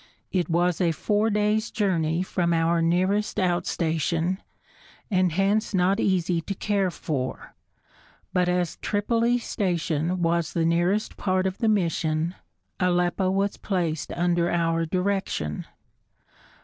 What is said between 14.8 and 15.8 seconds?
direction.